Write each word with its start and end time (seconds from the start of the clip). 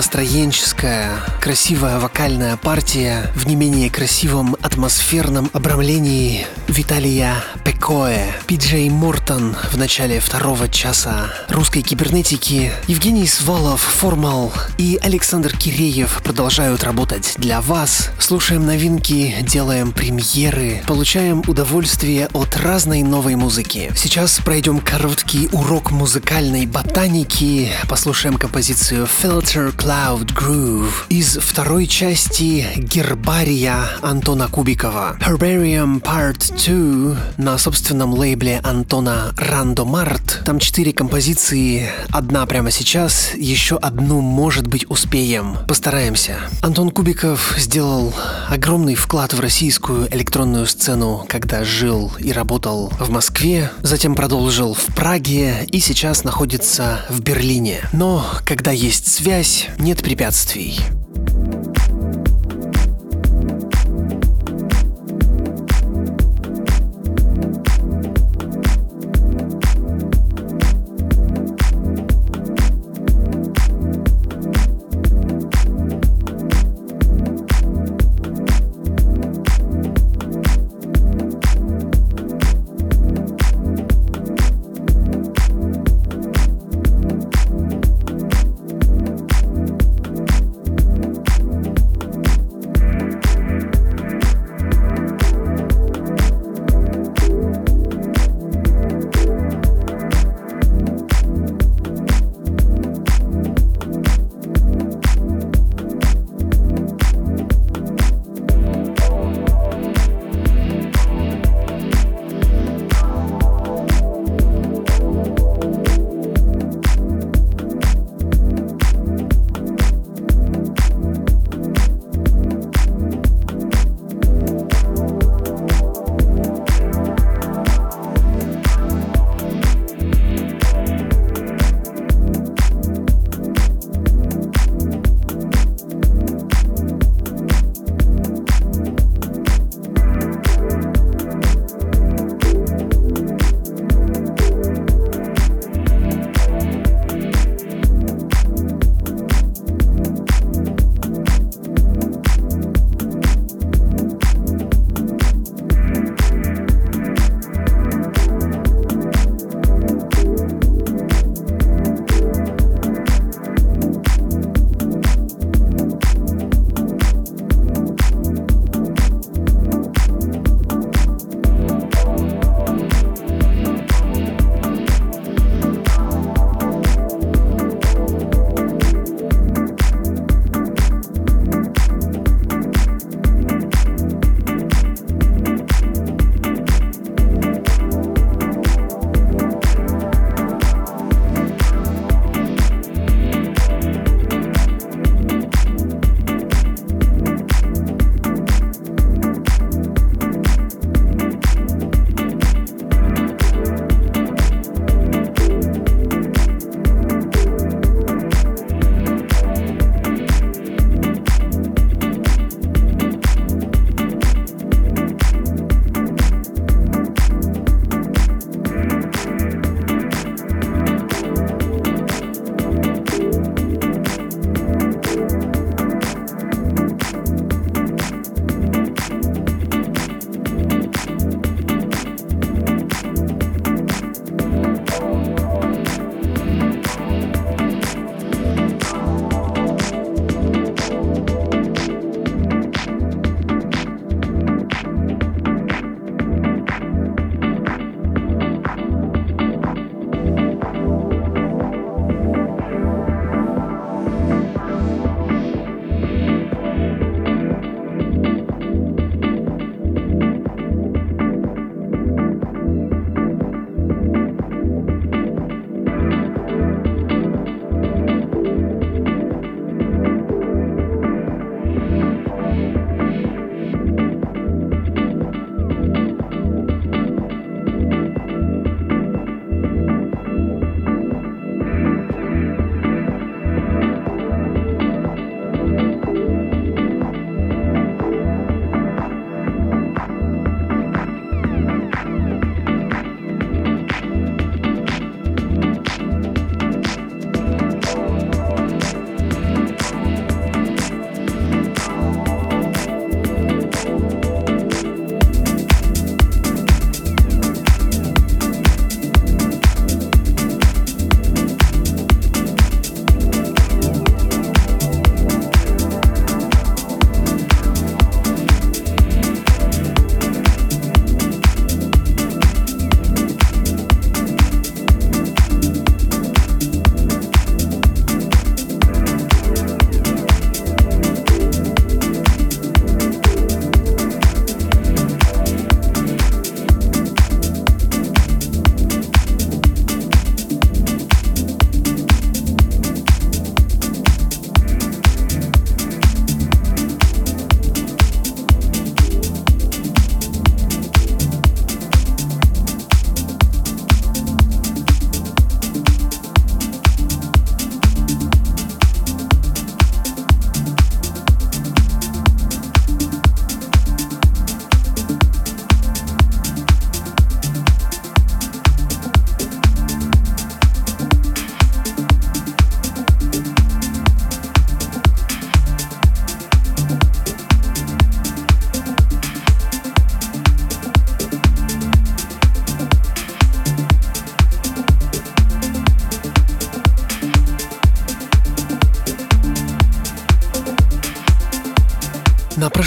Настроенческая, 0.00 1.18
красивая 1.42 1.98
вокальная 1.98 2.56
партия 2.56 3.30
в 3.34 3.46
не 3.46 3.54
менее 3.54 3.90
красивом 3.90 4.56
атмосферном 4.62 5.50
обрамлении 5.52 6.46
Виталия 6.68 7.34
Пекоэ, 7.80 8.32
Пиджей 8.46 8.90
Мортон 8.90 9.56
в 9.72 9.78
начале 9.78 10.20
второго 10.20 10.68
часа 10.68 11.30
русской 11.48 11.80
кибернетики, 11.80 12.72
Евгений 12.88 13.26
Свалов, 13.26 13.80
Формал 13.80 14.52
и 14.76 14.98
Александр 15.00 15.56
Киреев 15.56 16.20
продолжают 16.22 16.84
работать 16.84 17.36
для 17.38 17.62
вас. 17.62 18.10
Слушаем 18.18 18.66
новинки, 18.66 19.34
делаем 19.40 19.92
премьеры, 19.92 20.82
получаем 20.86 21.42
удовольствие 21.46 22.28
от 22.34 22.54
разной 22.58 23.02
новой 23.02 23.36
музыки. 23.36 23.90
Сейчас 23.96 24.40
пройдем 24.44 24.80
короткий 24.80 25.48
урок 25.50 25.90
музыкальной 25.90 26.66
ботаники, 26.66 27.70
послушаем 27.88 28.36
композицию 28.36 29.06
Filter 29.06 29.74
Cloud 29.74 30.34
Groove 30.34 31.06
из 31.08 31.38
второй 31.38 31.86
части 31.86 32.66
Гербария 32.76 33.88
Антона 34.02 34.48
Кубикова. 34.48 35.16
Herbarium 35.20 36.02
Part 36.02 36.52
2 36.56 37.16
на 37.38 37.56
собственном 37.70 38.14
лейбле 38.14 38.58
Антона 38.64 39.32
Рандомарт. 39.36 40.42
Там 40.44 40.58
четыре 40.58 40.92
композиции, 40.92 41.88
одна 42.10 42.44
прямо 42.44 42.72
сейчас, 42.72 43.30
еще 43.36 43.76
одну, 43.76 44.20
может 44.20 44.66
быть, 44.66 44.90
успеем. 44.90 45.56
Постараемся. 45.68 46.38
Антон 46.62 46.90
Кубиков 46.90 47.54
сделал 47.56 48.12
огромный 48.48 48.96
вклад 48.96 49.34
в 49.34 49.38
российскую 49.38 50.12
электронную 50.12 50.66
сцену, 50.66 51.24
когда 51.28 51.62
жил 51.62 52.10
и 52.18 52.32
работал 52.32 52.92
в 52.98 53.08
Москве, 53.10 53.70
затем 53.82 54.16
продолжил 54.16 54.74
в 54.74 54.86
Праге 54.96 55.64
и 55.70 55.78
сейчас 55.78 56.24
находится 56.24 57.02
в 57.08 57.20
Берлине. 57.20 57.82
Но 57.92 58.26
когда 58.44 58.72
есть 58.72 59.06
связь, 59.06 59.68
нет 59.78 60.02
препятствий. 60.02 60.80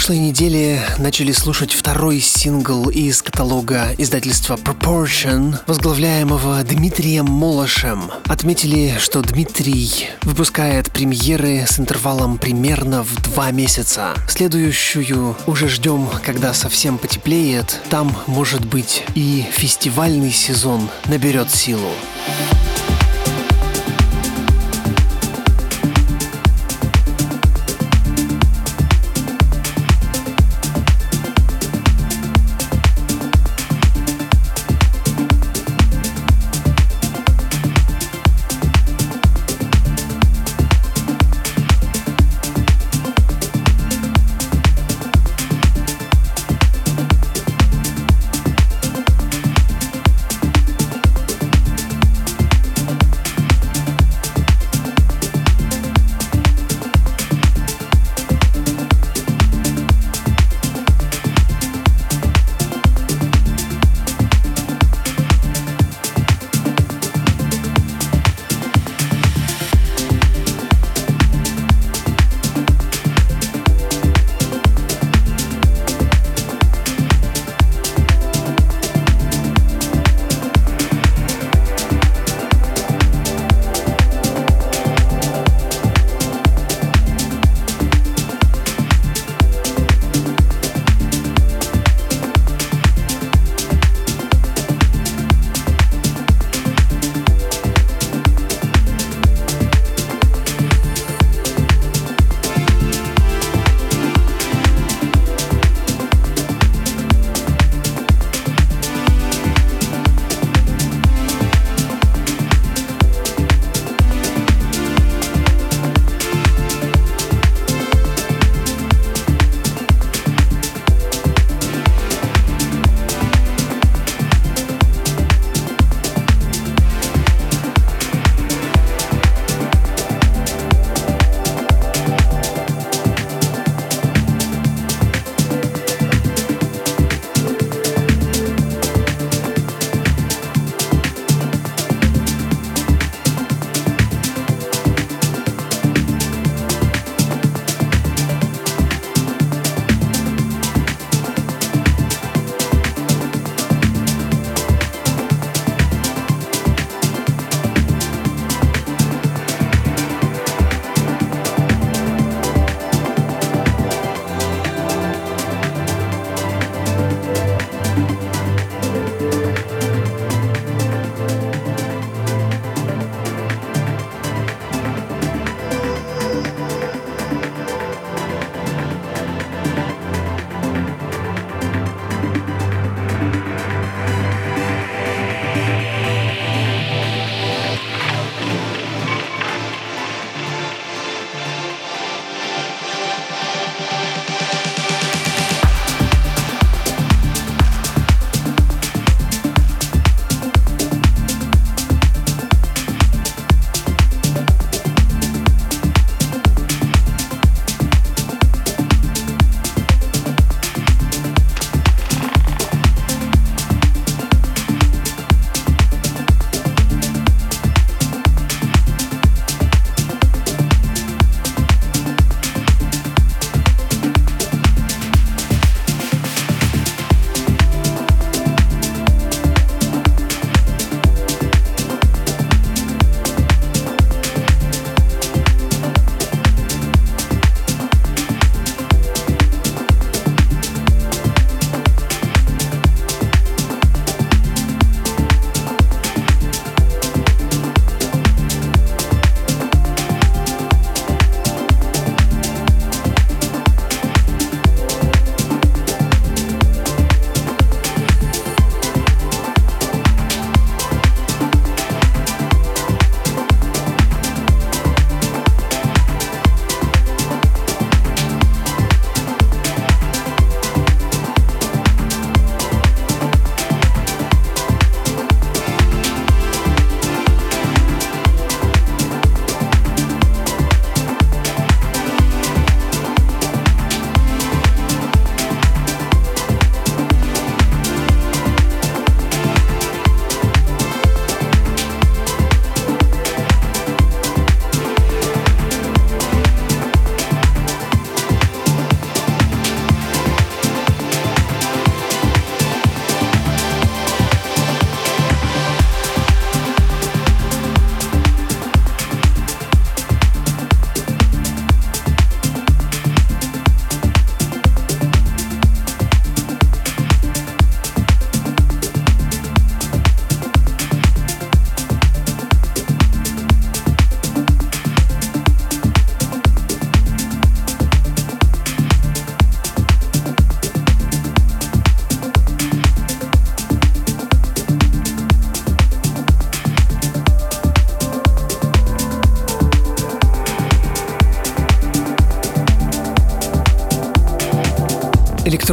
Прошлой 0.04 0.18
неделе 0.18 0.82
начали 0.98 1.32
слушать 1.32 1.72
второй 1.72 2.20
сингл 2.20 2.90
из 2.90 3.22
каталога 3.22 3.94
издательства 3.96 4.56
Proportion, 4.56 5.56
возглавляемого 5.66 6.62
Дмитрием 6.62 7.24
Молошем. 7.24 8.10
Отметили, 8.26 8.96
что 8.98 9.22
Дмитрий 9.22 10.10
выпускает 10.20 10.92
премьеры 10.92 11.64
с 11.66 11.80
интервалом 11.80 12.36
примерно 12.36 13.02
в 13.02 13.14
два 13.22 13.50
месяца. 13.50 14.12
Следующую 14.28 15.38
уже 15.46 15.70
ждем, 15.70 16.10
когда 16.22 16.52
совсем 16.52 16.98
потеплеет. 16.98 17.80
Там, 17.88 18.14
может 18.26 18.66
быть, 18.66 19.04
и 19.14 19.46
фестивальный 19.52 20.32
сезон 20.32 20.90
наберет 21.06 21.50
силу. 21.50 21.88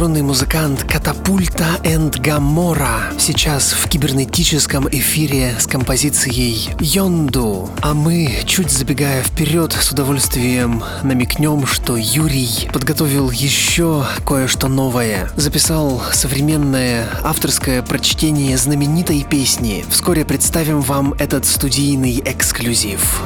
Электронный 0.02 0.22
музыкант 0.22 0.82
Катапульта 0.82 1.78
энд 1.84 2.18
Гамора 2.18 3.12
сейчас 3.20 3.72
в 3.72 3.88
кибернетическом 3.88 4.88
эфире 4.88 5.54
с 5.60 5.68
композицией 5.68 6.70
Йонду. 6.80 7.70
А 7.82 7.94
мы, 7.94 8.40
чуть 8.44 8.72
забегая 8.72 9.22
вперед, 9.22 9.72
с 9.72 9.92
удовольствием 9.92 10.82
намекнем, 11.04 11.66
что 11.66 11.96
Юрий 11.96 12.68
подготовил 12.72 13.30
еще 13.30 14.04
кое-что 14.26 14.66
новое. 14.66 15.30
Записал 15.36 16.02
современное 16.12 17.06
авторское 17.22 17.80
прочтение 17.80 18.58
знаменитой 18.58 19.22
песни. 19.22 19.84
Вскоре 19.88 20.24
представим 20.24 20.80
вам 20.80 21.12
этот 21.20 21.46
студийный 21.46 22.20
эксклюзив. 22.24 23.22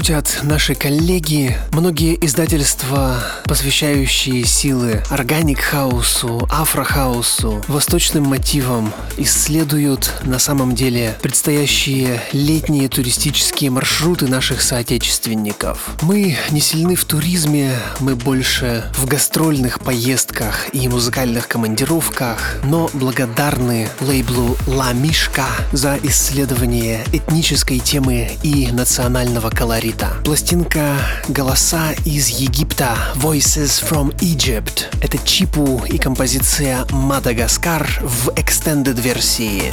Шутят 0.00 0.40
наши 0.44 0.74
коллеги. 0.74 1.54
Многие 1.72 2.16
издательства, 2.24 3.22
посвящающие 3.44 4.46
силы 4.46 5.02
органик 5.10 5.60
хаусу, 5.60 6.48
афрохаусу, 6.50 7.62
восточным 7.68 8.24
мотивам, 8.24 8.94
исследуют 9.18 10.10
на 10.22 10.38
самом 10.38 10.74
деле 10.74 11.14
предстоящие 11.20 12.22
летние 12.32 12.88
туристические 12.88 13.68
маршруты 13.68 14.26
наших 14.26 14.62
соотечественников. 14.62 15.90
Мы 16.00 16.38
не 16.50 16.60
сильны 16.60 16.94
в 16.94 17.04
туризме, 17.04 17.70
мы 17.98 18.16
больше 18.16 18.84
в 18.94 19.04
гастрольных 19.04 19.80
поездках 19.80 20.74
и 20.74 20.88
музыкальных 20.88 21.46
командировках, 21.46 22.56
но 22.64 22.88
благодарны 22.94 23.90
лейблу 24.00 24.56
«Ла 24.66 24.94
Мишка» 24.94 25.44
за 25.72 25.98
исследование 26.02 27.04
этнической 27.12 27.80
темы 27.80 28.30
и 28.42 28.68
национального 28.72 29.50
колорита 29.50 29.89
Рита. 29.90 30.12
Пластинка 30.24 30.98
«Голоса 31.26 31.92
из 32.04 32.28
Египта» 32.28 32.96
Voices 33.16 33.82
from 33.82 34.14
Egypt. 34.20 34.84
Это 35.02 35.18
Чипу 35.18 35.82
и 35.84 35.98
композиция 35.98 36.86
«Мадагаскар» 36.90 37.98
в 38.00 38.28
extended 38.28 39.00
версии. 39.00 39.72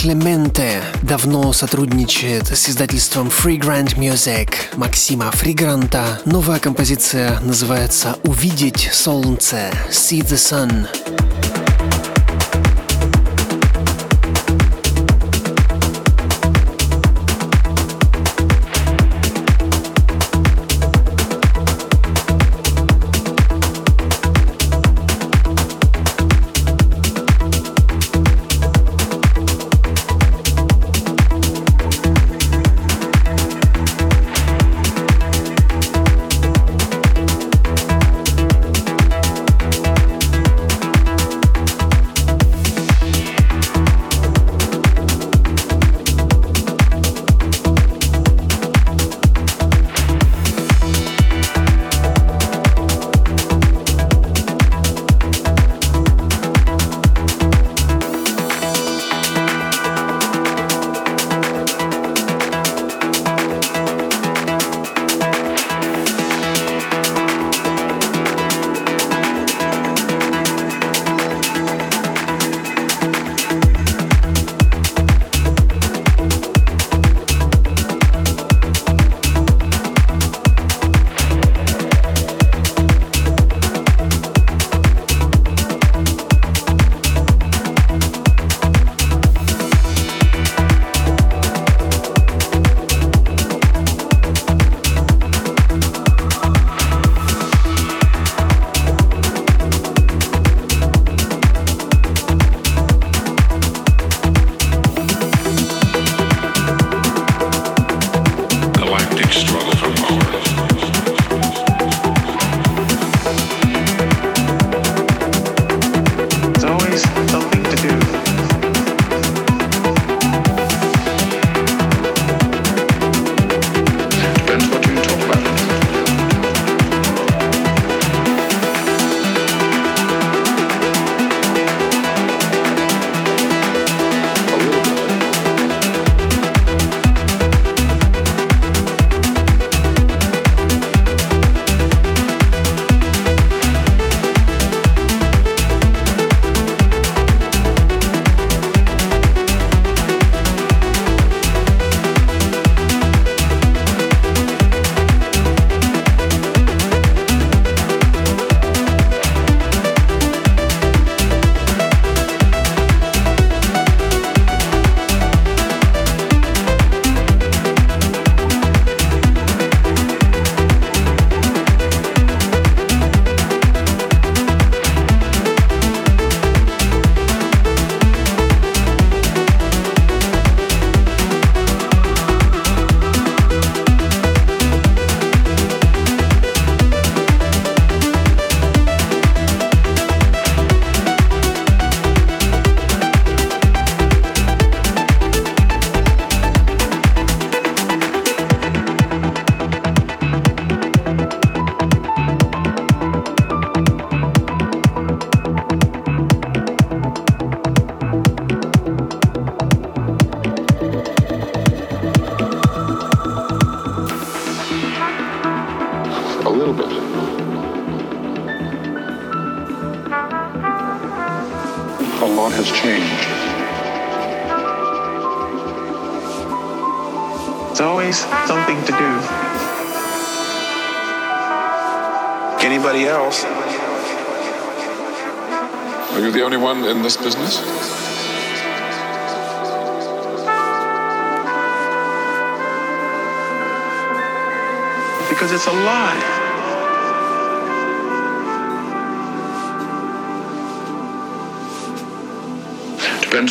Сан-Клементе 0.00 0.82
давно 1.02 1.52
сотрудничает 1.52 2.46
с 2.46 2.70
издательством 2.70 3.28
Freegrant 3.28 3.98
Music 3.98 4.48
Максима 4.76 5.30
Фригранта. 5.30 6.20
Новая 6.24 6.58
композиция 6.58 7.38
называется 7.40 8.16
«Увидеть 8.24 8.88
солнце» 8.92 9.70
«See 9.90 10.22
the 10.22 10.36
Sun». 10.36 10.86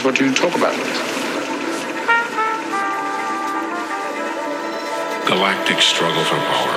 What 0.09 0.19
you 0.19 0.33
talk 0.33 0.55
about. 0.55 0.73
Galactic 5.27 5.83
struggle 5.83 6.23
for 6.23 6.35
power. 6.35 6.68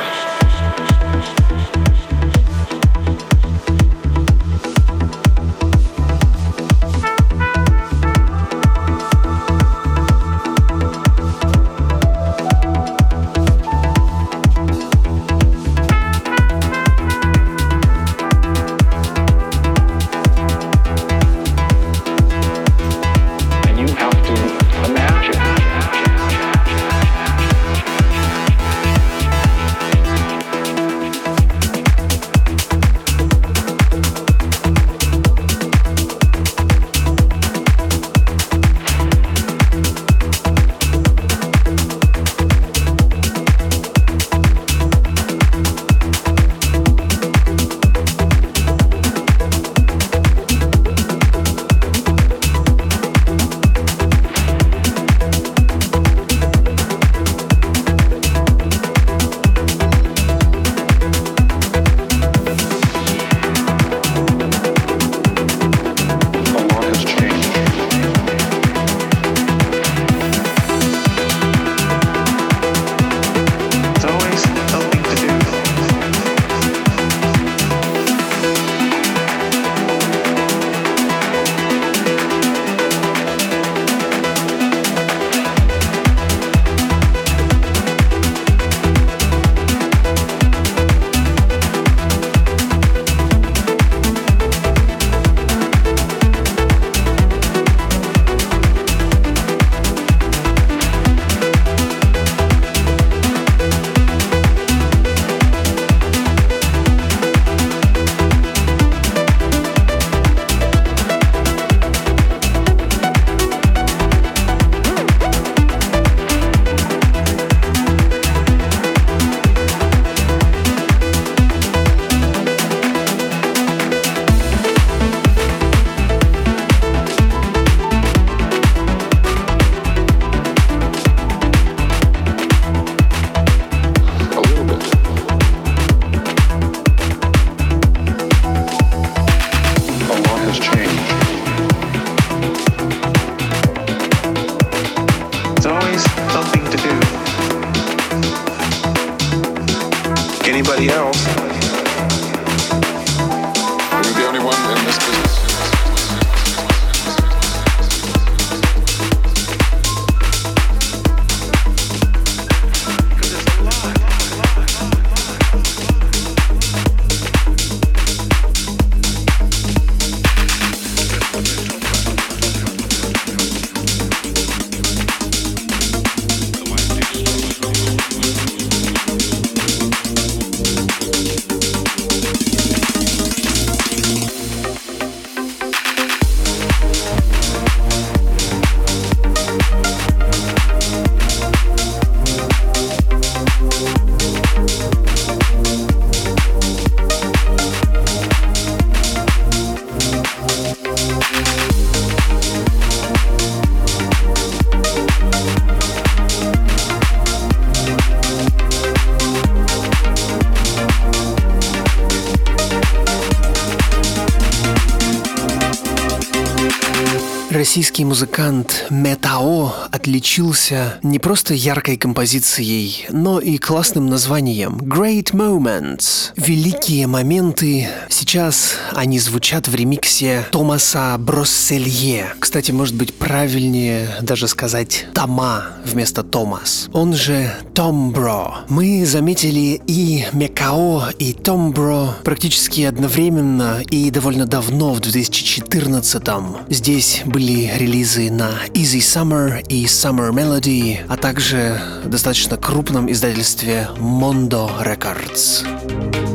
Российский 217.72 218.04
музыкант 218.04 218.84
Метао 218.90 219.72
отличился 219.90 220.98
не 221.02 221.18
просто 221.18 221.54
яркой 221.54 221.96
композицией, 221.96 223.06
но 223.08 223.40
и 223.40 223.56
классным 223.56 224.08
названием 224.08 224.76
Great 224.76 225.32
Moments. 225.32 226.32
Великие 226.36 227.06
моменты. 227.06 227.88
Сейчас 228.10 228.74
они 228.92 229.18
звучат 229.18 229.68
в 229.68 229.74
ремиксе 229.74 230.44
Томаса 230.50 231.16
Бросселье. 231.18 232.34
Кстати, 232.38 232.72
может 232.72 232.94
быть 232.94 233.14
правильнее 233.14 234.16
даже 234.20 234.48
сказать 234.48 235.06
Тома 235.14 235.68
вместо 235.92 236.22
Томас. 236.22 236.88
Он 236.92 237.14
же 237.14 237.52
Томбро. 237.74 238.64
Мы 238.68 239.06
заметили 239.06 239.80
и 239.86 240.24
Мекао, 240.32 241.10
и 241.18 241.32
Томбро 241.32 242.16
практически 242.24 242.82
одновременно 242.82 243.80
и 243.90 244.10
довольно 244.10 244.46
давно, 244.46 244.94
в 244.94 245.00
2014 245.00 246.22
-м. 246.22 246.56
Здесь 246.68 247.22
были 247.24 247.42
были 247.42 247.70
релизы 247.76 248.30
на 248.30 248.50
Easy 248.72 249.00
Summer 249.00 249.60
и 249.68 249.84
Summer 249.84 250.30
Melody, 250.30 250.98
а 251.08 251.16
также 251.16 251.80
достаточно 252.04 252.56
крупном 252.56 253.10
издательстве 253.10 253.88
Mondo 253.98 254.70
Records. 254.80 256.31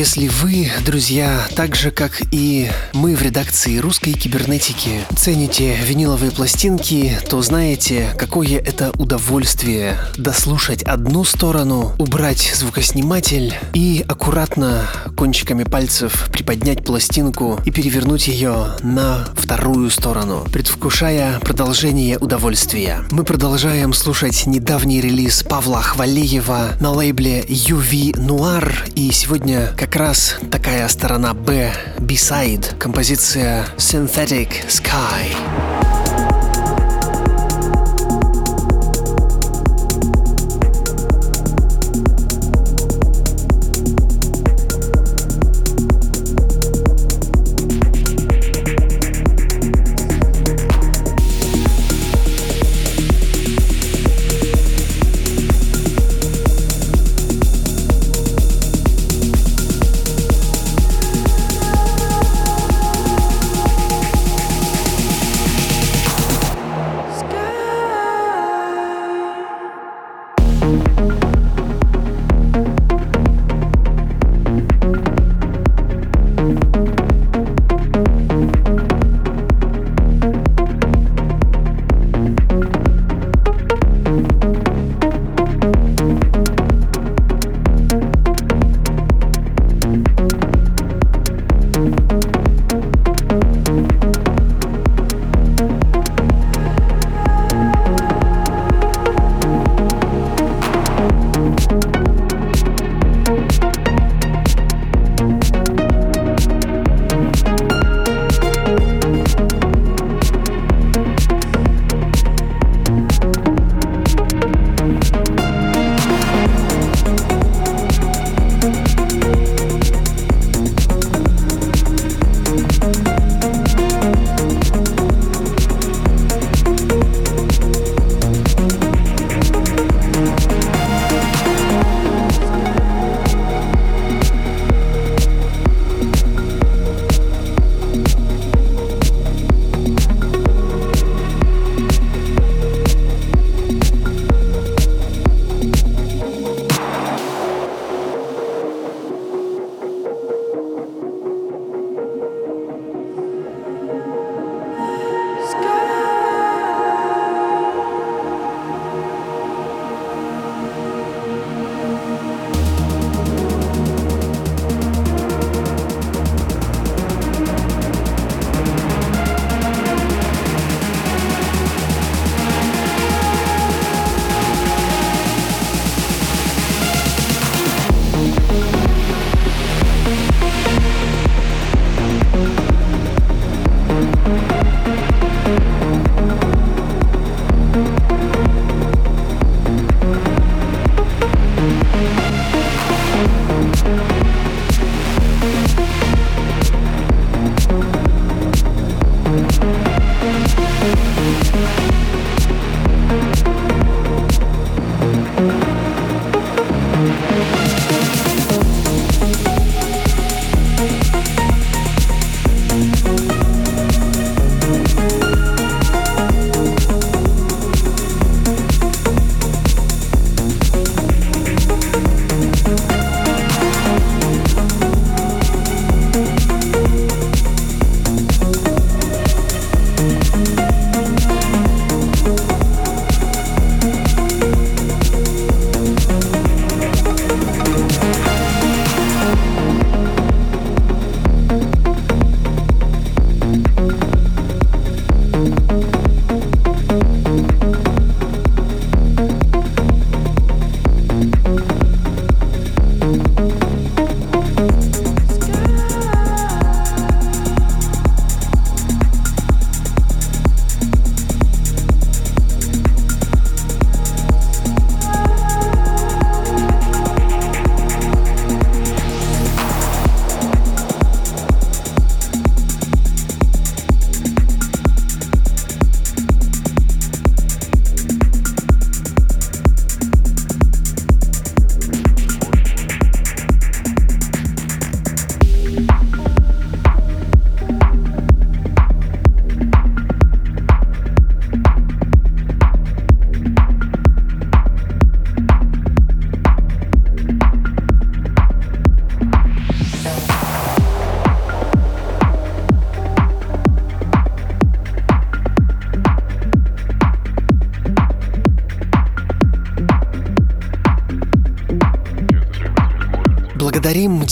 Если 0.00 0.28
вы, 0.28 0.72
друзья, 0.82 1.46
так 1.54 1.76
же 1.76 1.90
как 1.90 2.22
и 2.30 2.70
мы 2.94 3.14
в 3.14 3.20
редакции 3.20 3.76
русской 3.76 4.14
кибернетики, 4.14 5.02
цените 5.14 5.76
виниловые 5.76 6.30
пластинки, 6.30 7.18
то 7.28 7.42
знаете, 7.42 8.08
какое 8.16 8.56
это 8.60 8.92
удовольствие 8.96 9.98
дослушать 10.16 10.82
одну 10.84 11.22
сторону, 11.24 11.92
убрать 11.98 12.50
звукосниматель 12.54 13.54
и 13.74 14.02
аккуратно 14.08 14.86
кончиками 15.18 15.64
пальцев 15.64 16.30
приподнять 16.32 16.82
пластинку 16.82 17.60
и 17.66 17.70
перевернуть 17.70 18.26
ее 18.26 18.68
на 18.80 19.28
вторую 19.36 19.90
сторону, 19.90 20.46
предвкушая 20.50 21.40
продолжение 21.40 22.16
удовольствия. 22.16 23.04
Мы 23.10 23.24
продолжаем 23.24 23.92
слушать 23.92 24.46
недавний 24.46 25.02
релиз 25.02 25.42
Павла 25.42 25.82
Хвалеева 25.82 26.78
на 26.80 26.90
лейбле 26.90 27.42
UV 27.42 28.12
Noir, 28.12 28.90
и 28.94 29.12
сегодня, 29.12 29.74
как 29.76 29.89
раз 29.96 30.36
такая 30.52 30.86
сторона 30.88 31.34
Б, 31.34 31.72
B-side, 31.98 32.76
композиция 32.78 33.66
Synthetic 33.76 34.68
Sky. 34.68 36.09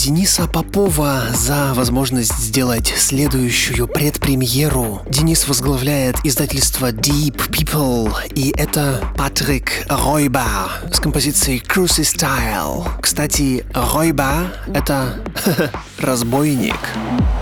Дениса 0.09 0.47
Попова 0.47 1.21
за 1.35 1.71
возможность 1.75 2.35
сделать 2.35 2.87
следующую 2.87 3.87
предпремьеру. 3.87 5.03
Денис 5.07 5.47
возглавляет 5.47 6.15
издательство 6.23 6.91
Deep 6.91 7.35
People, 7.51 8.11
и 8.33 8.51
это 8.57 9.07
Патрик 9.15 9.85
Ройба 9.87 10.71
с 10.91 10.99
композицией 10.99 11.61
Cruise 11.61 12.01
Style. 12.01 12.89
Кстати, 12.99 13.63
Ройба— 13.71 14.51
это 14.73 15.23
разбойник. 15.99 16.73
Успеваем 16.73 17.38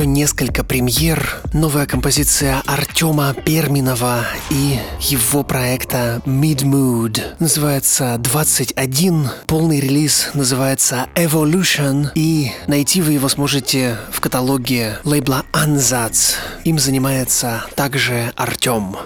еще 0.00 0.06
несколько 0.06 0.64
премьер. 0.64 1.40
Новая 1.52 1.86
композиция 1.86 2.62
Артема 2.66 3.34
Перминова 3.34 4.24
и 4.48 4.78
его 5.00 5.42
проекта 5.42 6.22
Mid 6.24 6.62
Mood. 6.62 7.20
Называется 7.38 8.16
21. 8.18 9.28
Полный 9.46 9.80
релиз 9.80 10.30
называется 10.32 11.08
Evolution. 11.14 12.08
И 12.14 12.52
найти 12.66 13.02
вы 13.02 13.12
его 13.12 13.28
сможете 13.28 13.98
в 14.10 14.20
каталоге 14.20 14.98
лейбла 15.04 15.44
Ansatz. 15.52 16.34
Им 16.64 16.78
занимается 16.78 17.64
также 17.74 18.32
Артем. 18.36 18.96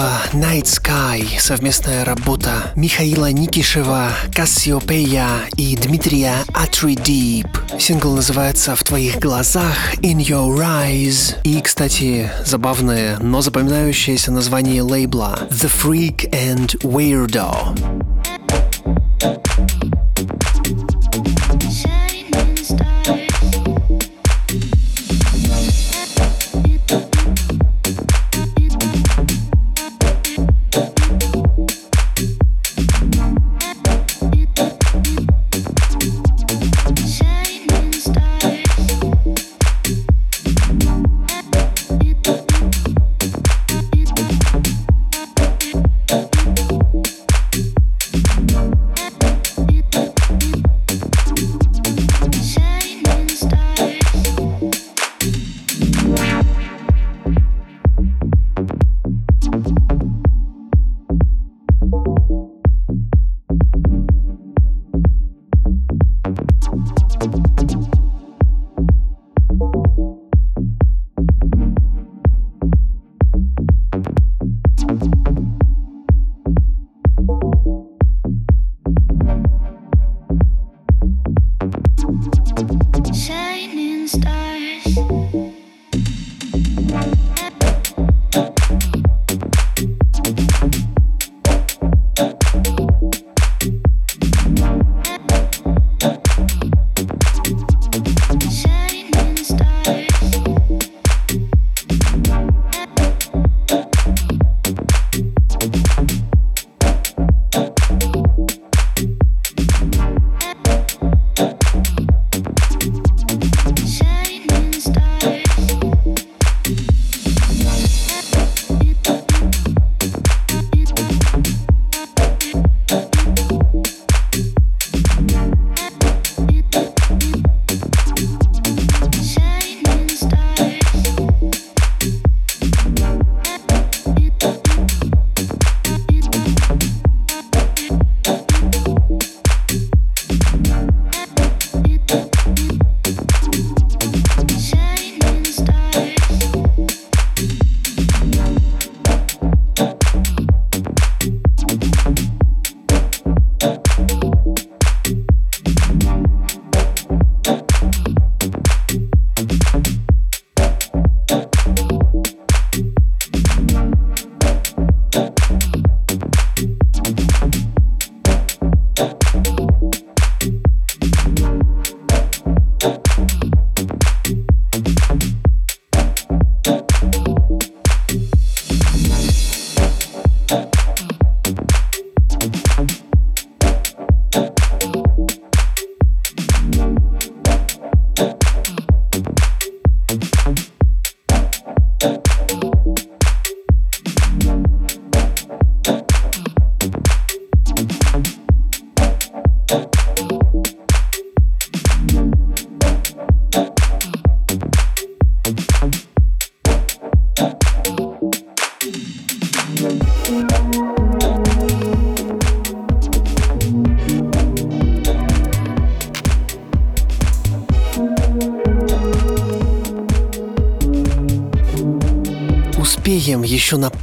Небо 0.00 0.12
Night 0.32 0.64
Sky— 0.64 1.38
совместная 1.38 2.04
работа 2.04 2.72
Михаила 2.74 3.30
Никишева, 3.30 4.08
Кассиопея 4.34 5.26
и 5.56 5.76
Дмитрия 5.76 6.36
Atri 6.54 6.94
Deep. 6.94 7.78
Сингл 7.78 8.14
называется 8.14 8.74
«В 8.74 8.82
твоих 8.82 9.18
глазах» 9.18 9.94
In 9.96 10.18
Your 10.18 10.56
Eyes. 10.58 11.36
И, 11.44 11.60
кстати, 11.60 12.30
забавное, 12.46 13.18
но 13.18 13.42
запоминающееся 13.42 14.32
название 14.32 14.82
лейбла 14.82 15.48
The 15.50 15.70
Freak 15.70 16.30
and 16.32 16.80
Weirdo. 16.82 18.19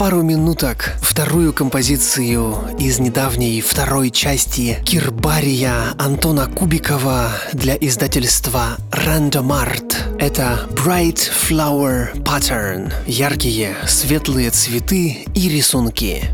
Пару 0.08 0.22
минуток 0.22 0.94
вторую 1.02 1.52
композицию 1.52 2.56
из 2.80 2.98
недавней 2.98 3.60
второй 3.60 4.10
части 4.10 4.80
Кирбария 4.86 5.74
Антона 6.00 6.46
Кубикова 6.46 7.32
для 7.52 7.76
издательства 7.76 8.78
Random 8.90 9.50
Art. 9.50 9.96
Это 10.18 10.66
Bright 10.70 11.30
Flower 11.30 12.16
Pattern. 12.24 12.94
Яркие, 13.06 13.76
светлые 13.86 14.50
цветы 14.52 15.26
и 15.34 15.50
рисунки. 15.50 16.32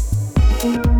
thank 0.61 0.85
you 0.85 0.92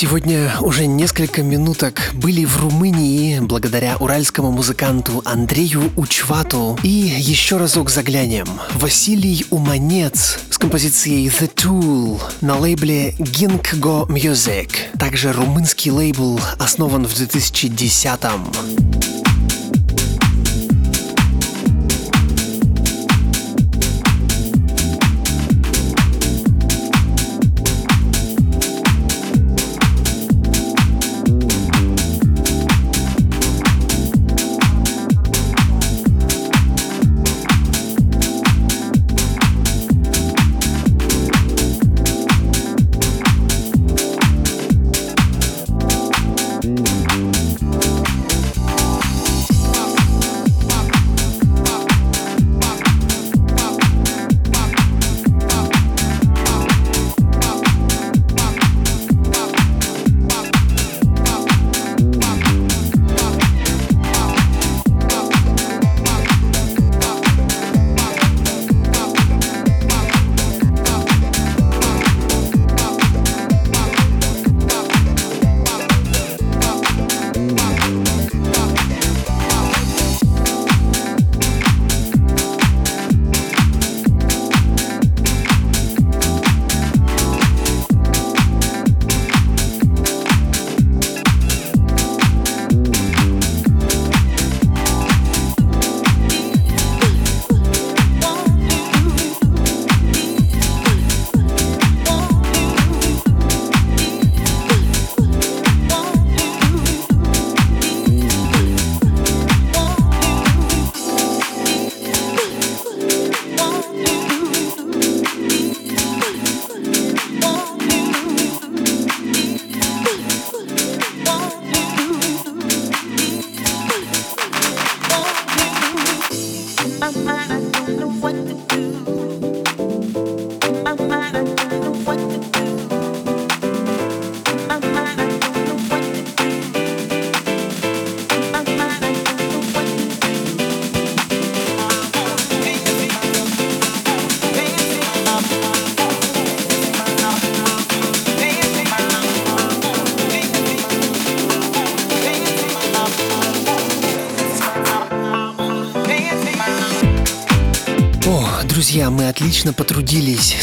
Сегодня 0.00 0.50
уже 0.62 0.86
несколько 0.86 1.42
минуток 1.42 2.12
были 2.14 2.46
в 2.46 2.56
Румынии 2.56 3.38
благодаря 3.40 3.98
уральскому 3.98 4.50
музыканту 4.50 5.20
Андрею 5.26 5.92
Учвату. 5.94 6.78
И 6.82 6.88
еще 6.88 7.58
разок 7.58 7.90
заглянем. 7.90 8.46
Василий 8.76 9.44
Уманец 9.50 10.38
с 10.48 10.56
композицией 10.56 11.28
The 11.28 11.54
Tool 11.54 12.18
на 12.40 12.56
лейбле 12.56 13.10
Ginkgo 13.18 14.08
Music. 14.08 14.70
Также 14.98 15.34
румынский 15.34 15.90
лейбл 15.90 16.40
основан 16.58 17.04
в 17.04 17.14
2010 17.14 18.24
-м. 18.24 19.09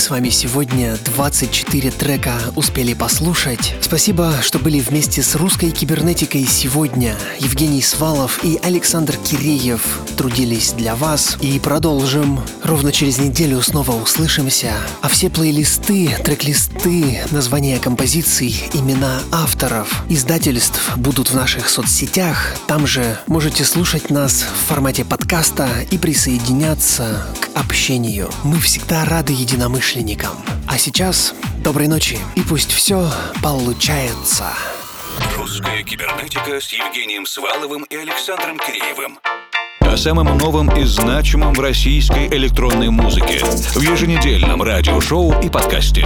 С 0.08 0.10
вами 0.10 0.30
сегодня 0.30 0.98
24 1.04 1.92
трека 1.92 2.40
успели 2.56 2.94
послушать. 2.94 3.76
Спасибо, 3.82 4.36
что 4.42 4.58
были 4.58 4.80
вместе 4.80 5.22
с 5.22 5.36
русской 5.36 5.70
кибернетикой 5.70 6.46
сегодня. 6.46 7.14
Евгений 7.40 7.82
Свалов 7.82 8.42
и 8.42 8.58
Александр 8.64 9.18
Киреев 9.18 9.82
трудились 10.16 10.72
для 10.72 10.96
вас. 10.96 11.38
И 11.42 11.60
продолжим. 11.60 12.40
Ровно 12.64 12.94
через 12.94 13.18
неделю 13.18 13.62
снова 13.62 14.02
услышимся. 14.02 14.76
А 15.02 15.10
все 15.10 15.30
плейлисты, 15.30 16.16
трек-листы, 16.24 17.20
названия 17.32 17.78
композиций, 17.78 18.56
имена 18.74 19.20
авторов, 19.34 20.06
издательств 20.08 20.96
будут 20.96 21.32
в 21.32 21.36
наших 21.36 21.68
соцсетях. 21.68 22.56
Там 22.68 22.88
же 22.88 23.20
можете 23.28 23.66
слушать 23.66 24.10
нас 24.10 24.44
в 24.44 24.70
формате 24.70 25.04
подкаста 25.04 25.68
и 25.92 25.98
присоединяться 25.98 27.28
к 27.42 27.47
общению 27.60 28.30
мы 28.44 28.60
всегда 28.60 29.04
рады 29.06 29.34
единомышленникам. 29.34 30.32
А 30.68 30.78
сейчас 30.78 31.34
доброй 31.64 31.88
ночи, 31.88 32.20
и 32.36 32.42
пусть 32.42 32.72
все 32.72 33.10
получается. 33.42 34.54
Русская 35.38 35.84
кибернетика 35.84 36.60
с 36.60 36.72
Евгением 36.72 37.26
Сваловым 37.26 37.84
и 37.84 37.96
Александром 37.96 38.60
Киреевым. 38.60 39.20
О 39.80 39.98
самом 39.98 40.38
новом 40.38 40.70
и 40.78 40.84
значимом 40.84 41.54
в 41.54 41.60
российской 41.60 42.28
электронной 42.28 42.90
музыке 42.90 43.44
в 43.44 43.82
еженедельном 43.82 44.62
радиошоу 44.62 45.42
и 45.42 45.50
подкасте. 45.50 46.06